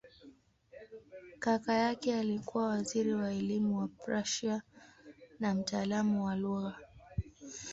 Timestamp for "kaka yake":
1.39-2.15